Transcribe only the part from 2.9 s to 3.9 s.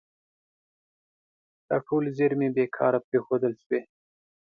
پرېښودل شوي.